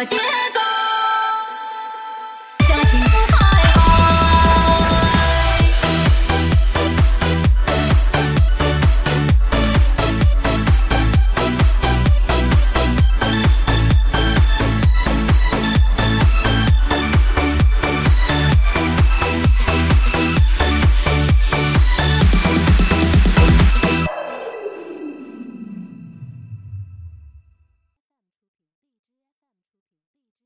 [0.00, 0.49] 我见。